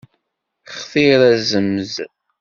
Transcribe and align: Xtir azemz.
Xtir 0.79 1.19
azemz. 1.33 1.93